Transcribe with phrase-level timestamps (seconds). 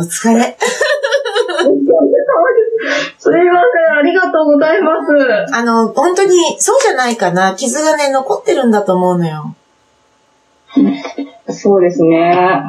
[0.00, 0.56] お疲れ。
[3.18, 5.54] すいません、ありがとうございます。
[5.54, 7.54] あの、本当に、そうじゃないかな。
[7.54, 9.54] 傷がね、残ってるんだと思うのよ。
[11.50, 12.62] そうですね。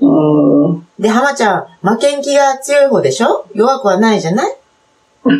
[0.00, 0.68] うん。
[0.68, 0.86] うん。
[0.98, 3.46] で、浜ちゃん、負けん気が強い方でしょ？
[3.54, 4.56] 弱くはないじゃない？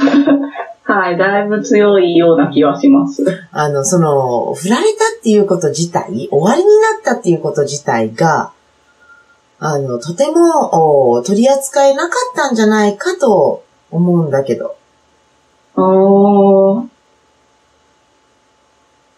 [0.84, 3.22] はい、だいぶ強いような気はします。
[3.52, 8.52] あの、その、振られたっていうこと自体、終わりになったっていうこと自体が、
[9.60, 14.76] あの、とてもお取り扱えなかったんじゃないかと思うんだけど。
[15.74, 16.98] ああ。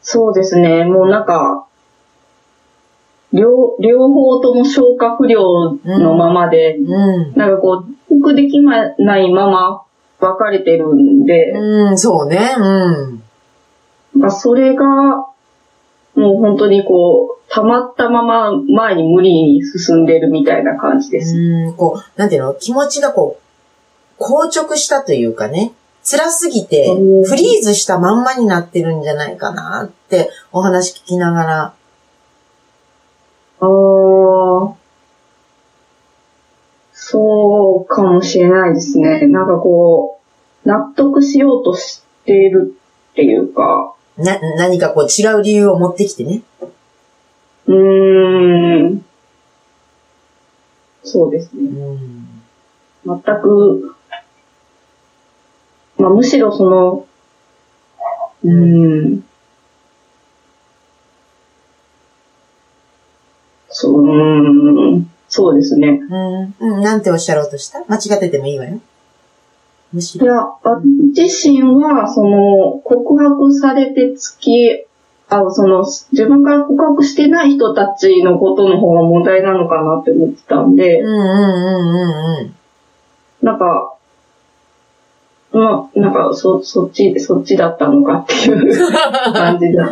[0.02, 0.84] そうですね。
[0.84, 1.66] もうなんか、
[3.32, 7.32] 両、両方とも消化不良のままで、うん。
[7.36, 9.82] なんかこう、克服できないまま
[10.18, 12.54] 別れてるんで、うん、そうね。
[12.58, 14.20] うん。
[14.20, 14.84] まあそれが、
[16.14, 21.36] もう本当にこう、溜まったまま前に無理に進んでるみたいな感じです。
[21.36, 22.54] うん、こう、なんていうの？
[22.54, 23.40] 気持ちがこ
[24.18, 25.72] う、硬直したというかね、
[26.04, 31.74] 辛すぎて、うんフリーズしたまんまになってるんじゃないかなってお話聞きながら、
[33.62, 33.66] ああ、
[36.92, 39.26] そうかもしれないですね。
[39.26, 40.20] なんかこ
[40.64, 42.76] う、納得しようとしている
[43.12, 46.42] っていうか、な、何かこう違う理由を持ってきてね。
[47.70, 49.04] うーん、
[51.04, 51.68] そうですうね。
[51.70, 52.26] ん。
[53.04, 53.94] 全く、
[55.98, 57.06] まあ、むしろその、
[58.42, 59.24] うーん、
[63.68, 66.00] そう、うーん、そうですね。
[66.10, 66.54] うん。
[66.58, 66.82] うん。
[66.82, 67.84] なんておっしゃろうとした？
[67.86, 68.80] 間違っててもいいわよ。
[69.92, 70.26] むしろ。
[70.26, 70.84] いや、私
[71.16, 74.86] 自身は、その、告白されて付き
[75.30, 82.04] 合う、その、自分から告白してない人たちのことの方が問題なのかなって思ってたんでうん、うんうんう
[82.38, 82.54] んうん。
[83.42, 83.94] なんか、
[85.52, 88.88] まあ、なんか、そ、そっち、そっちだったのかっていう
[89.32, 89.90] 感じだ。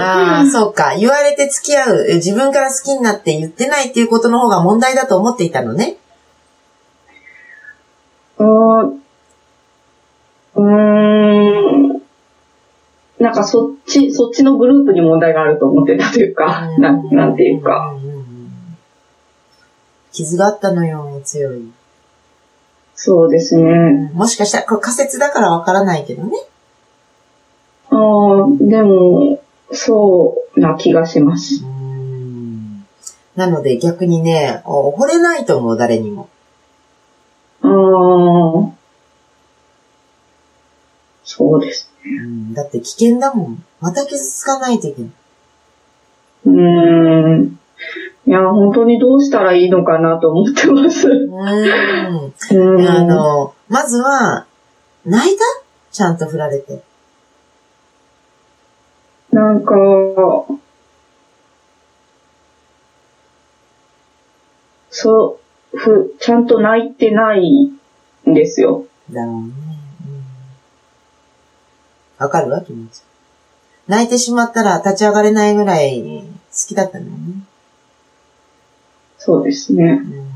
[0.00, 0.96] ああ、そうか。
[0.98, 2.06] 言われて付き合う。
[2.08, 5.96] え自分から好きになって言ってないっていうことの方が問題だと思っていたのね。
[8.38, 11.25] うーん、うーん、
[13.26, 17.90] なんかそっち、そっちのグループに問題があると思ってたというか、なん、なんていうか。
[17.90, 18.78] んんうん。
[20.12, 21.68] 傷があったのよ、強い。
[22.94, 24.12] そうですね。
[24.14, 26.36] もしかしたら、これ仮説だからわからないけどね。
[27.90, 27.98] ああ、
[28.60, 31.64] でも、そうな気がします。
[31.64, 32.86] うん
[33.34, 36.28] なので逆にね、お惚れないと思う、誰にも。
[37.62, 38.72] ああ、
[41.24, 41.95] そうです。
[42.08, 43.64] うんだって危険だもん。
[43.80, 45.10] また傷つかないといけない。
[46.46, 47.58] うーん。
[48.26, 51.08] いや、本当にどうしたらいいのかなと思ってます。
[51.08, 52.82] ううん。
[52.82, 52.88] ん。
[52.88, 54.46] あの、まずは、
[55.04, 55.44] 泣いた？
[55.92, 56.82] ちゃんと振られて。
[59.32, 59.74] なんか、
[64.90, 65.38] そ
[65.72, 67.66] う、ふ、ちゃんと泣いてない
[68.28, 68.86] んですよ。
[69.10, 69.75] だろうね。
[72.18, 73.02] うんわかるわ、気持ち。
[73.88, 77.18] 泣いてしまったら立ち上がれないぐらい好きだったのよね。
[79.18, 79.84] そうですね。
[80.10, 80.26] うん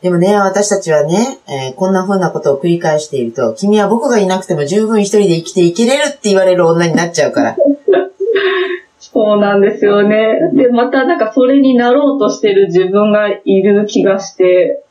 [0.00, 7.56] でもね、私たちはね、えーこんな風なことを繰り返していると、君は僕がいなくても十分一人で生きていけれるって言われる女になっちゃうから。
[8.98, 10.38] そうなんですよね。
[10.54, 14.84] で、またなんかそれになろうとしてる自分がいる気がして、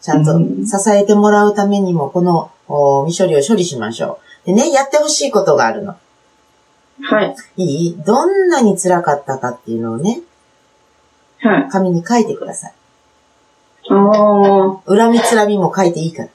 [0.00, 4.46] ちゃんとうん支えてもらうためにも、このお未処理を処理しましょう。
[4.46, 5.96] でね、やってほしいことがあるの。
[7.02, 7.36] はい。
[7.56, 7.96] いい？
[8.02, 10.20] どんなに辛かったかっていうのをね、
[11.40, 11.68] はい。
[11.70, 12.72] 紙に書いてください。
[13.90, 16.28] あ恨みつらみも書いていいから。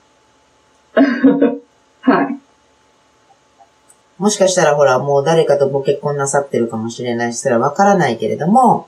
[0.95, 1.01] あ、
[2.11, 2.39] はい。
[4.17, 8.87] もしかしたらほら、もう誰かとご結婚なさってるかもしれないし、それはわからないけれども、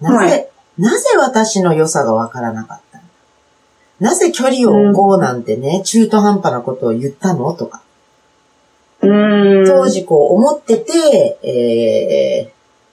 [0.00, 0.48] なぜ、はい
[0.78, 2.89] なぜ私の良さがわからなかった？
[2.89, 2.89] の
[4.00, 7.52] なぜ距離を置こうなんてね、中途半端なことを言ったの？
[7.52, 7.82] とか。
[9.00, 12.52] 当時こう思ってて、え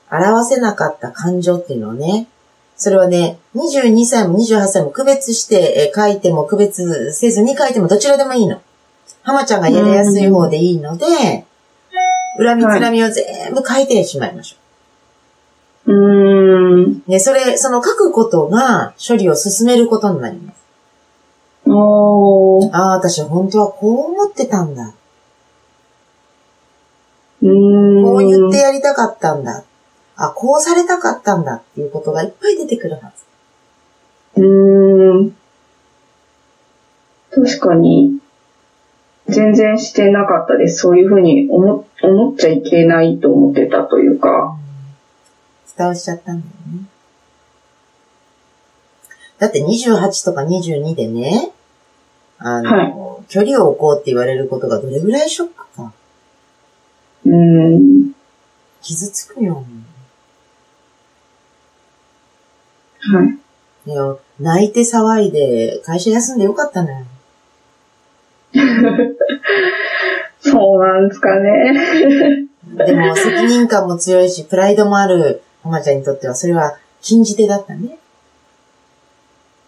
[0.10, 2.28] ー、表せなかった感情っていうのをね、
[2.76, 8.62] それはね、22歳も28歳も区別して、えー書いても区別せずに書いてもどちらでもいいの。
[9.24, 11.06] 浜ちゃんがやりやすい方でいいので、
[12.38, 14.58] 恨みつらみを全部書いてしまいましょ
[15.88, 17.04] うーん。
[17.08, 17.12] う。
[17.12, 20.67] ね、それ、その書くことが処理を進めることになります。
[21.70, 22.70] おー。
[22.74, 24.94] ああ、私本当はこう思ってたんだ。
[27.42, 28.04] うーん。
[28.04, 29.64] こう言ってやりたかったんだ。
[30.16, 33.12] あ、こうされたかったんだっていうことがいっぱい出てくるは
[34.36, 34.46] うず。
[34.46, 35.38] ーん。
[37.32, 38.20] 確かに、
[39.28, 40.80] 全然してなかったです。
[40.80, 44.58] そういうふうに思、思っちゃいけないと思ってたというか。
[45.68, 46.97] 蓋をしちゃったんだよね。
[49.40, 51.52] だって28とか22でね、
[52.40, 55.92] あの、はい距離を置こうって言われることがどれぐらいショックか。
[57.26, 58.14] うーん。
[58.82, 59.66] 傷つくよ。
[63.00, 63.38] はい。
[63.90, 67.06] いや、泣いて騒いで会社休んでよかったのよ。
[70.40, 72.48] そうなんですかね。
[72.86, 77.98] でも責任感も強いし、プライドもある浜ちゃんにとってはそれは禁じ手だったね。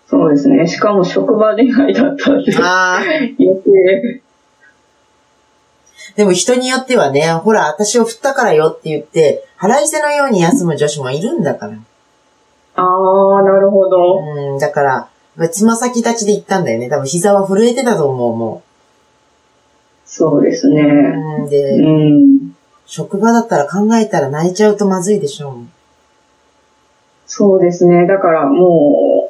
[0.09, 0.67] そうですね。
[0.67, 2.97] しかも職場恋愛だったんで、ああ。
[2.97, 4.21] 余計。
[6.15, 11.77] でも人によってはね、ほら、私を振ったからよって言って、腹いせのように休む女子もいるんだから。
[12.75, 14.19] ああ、なるほど。
[14.19, 14.81] うん、だか
[15.37, 16.89] ら、つま先立ちで行ったんだよね。
[16.89, 18.63] 多分膝は震えてたと思う、も
[20.05, 20.81] そうですね。
[20.81, 20.85] う。
[20.85, 20.89] う
[21.43, 22.55] ん、うで、ん。
[22.87, 25.55] 職場だったら考えたら泣いちゃうとまずいでしょ
[27.27, 28.07] そうですね。
[28.07, 29.28] だからもう、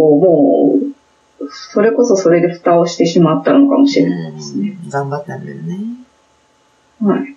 [0.00, 4.04] こう、もう、それこそそれで蓋をしてしまったのかもしう。
[4.06, 4.78] れないですね。
[4.82, 5.78] うん、頑張ったんだよね。
[7.02, 7.36] はい。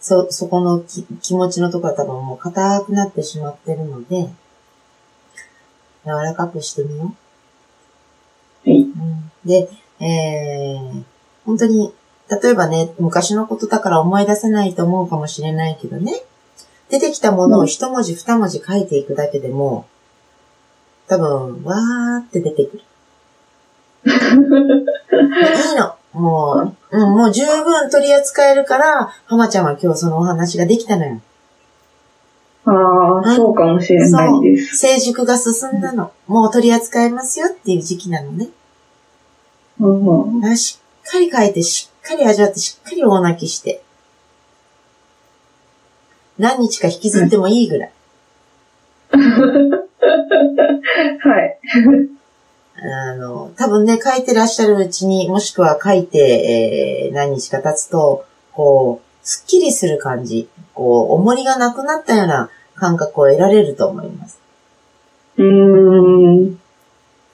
[0.00, 4.28] そ、そこのき気持ちのところは多分もう硬くなってしまってるので、
[6.04, 7.14] 柔らかくしてみよ
[8.66, 8.70] う。
[8.70, 8.80] はい。
[8.80, 9.68] うん、で、
[10.00, 11.04] えー、
[11.44, 11.92] 本当に、
[12.42, 16.22] 例えばね、昔のことだから思い出せないと思うかもしれないけどね、
[16.88, 19.86] 出てきたものを一文字二文字書いていくだけでも、
[21.10, 22.82] 多分、わーって出てくる。
[24.06, 24.10] い
[25.72, 25.96] いの。
[26.12, 31.20] もう、うん、もう十分取り扱えるから、浜ちゃんは今日そのお話ができたのよ。
[32.64, 34.76] ああ、そうかもしれないです。
[34.76, 36.12] 成熟が進んだの。
[36.28, 38.48] もう取り扱えますよっていう時期なのね。
[39.80, 40.78] うんうん、し
[41.08, 43.82] っかり書いて、しっかり味わって、しっかり大泣きして。
[46.38, 47.92] 何日か引きずってもいいぐらい。
[51.20, 51.58] はい。
[52.82, 64.40] あの、多分ね、書いてらっしゃるうちに、もしくは書いて、えー、何日か経つと、こう、すっきりする感じ、こう、重りがなくなったような感覚を得られると思います。
[65.36, 66.60] うーん。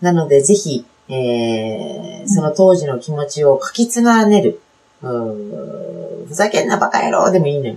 [0.00, 4.60] なので、ぜひ、えー、その当時の気持ちを書き連ねる。
[5.02, 7.76] うーんふざけんなバカ野郎でもいいのよ。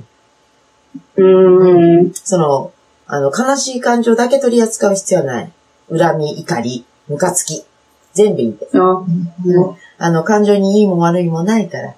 [1.18, 2.12] うーん。
[2.14, 2.72] その、
[3.12, 5.52] あの、悲しい感情だけ取り扱う必要はない。
[5.90, 7.66] 恨み、怒り、ムカつき。
[8.14, 8.80] 全部いいです。
[8.80, 11.96] あ、うんあの、感情にいいも悪いもないから、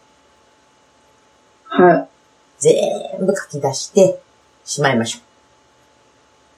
[1.65, 2.07] はい。
[2.59, 4.21] 全部書き出して
[4.63, 5.19] しまいましょ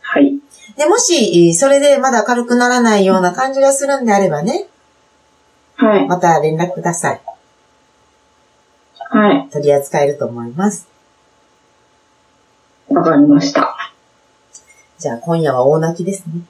[0.02, 0.36] はい。
[0.36, 0.78] う。
[0.78, 4.68] で、もし、それでまだ軽くならないような感じがするんであればね、
[5.76, 6.08] はい。
[6.08, 7.22] また連絡ください。
[9.10, 9.50] はい。
[9.50, 10.88] 取り扱えると思います。
[12.90, 13.73] わかりました。
[14.98, 16.42] じゃあ今夜は大泣きですね。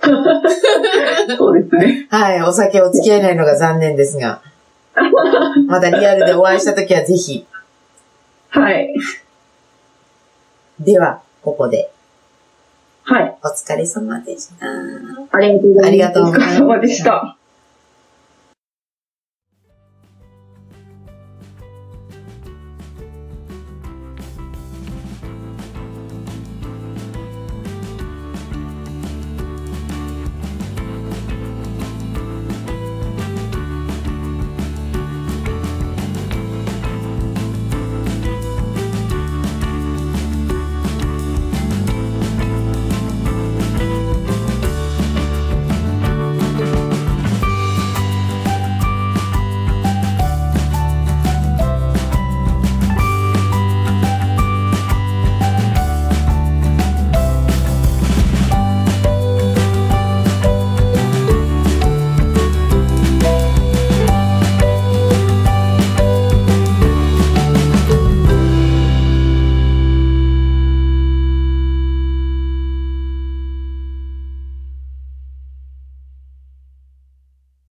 [1.36, 2.06] そうですね。
[2.10, 4.42] はい、お酒を付き合えないのが残念ですが、
[5.66, 7.46] またリアルでお会いした時はぜひ。
[8.50, 8.94] はい。
[10.80, 11.90] では、ここで
[13.02, 13.38] はい。
[13.42, 14.66] お疲れ様でした。
[15.32, 15.88] ありがとうございます。
[15.88, 17.37] ありがとうございました。